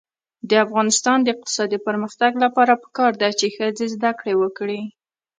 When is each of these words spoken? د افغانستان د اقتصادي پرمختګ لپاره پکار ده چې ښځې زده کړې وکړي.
د 0.49 0.51
افغانستان 0.65 1.17
د 1.21 1.27
اقتصادي 1.35 1.79
پرمختګ 1.87 2.31
لپاره 2.43 2.73
پکار 2.83 3.11
ده 3.21 3.29
چې 3.39 3.45
ښځې 3.57 3.85
زده 3.95 4.11
کړې 4.19 4.33
وکړي. 4.41 4.81